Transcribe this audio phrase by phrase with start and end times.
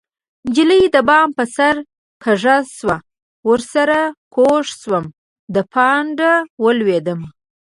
[0.47, 1.75] نجلۍ د بام په سر
[2.23, 2.97] کږه شوه
[3.49, 3.99] ورسره
[4.35, 5.11] کوږ شومه
[5.53, 6.31] د پانډه
[6.63, 7.27] ولوېدمه